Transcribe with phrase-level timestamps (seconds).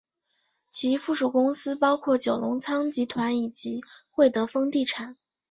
[0.71, 5.15] 其附属公司包括九龙仓集团以及会德丰地产。